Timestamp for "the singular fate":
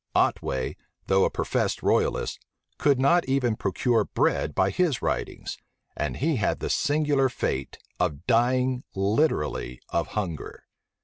6.59-7.77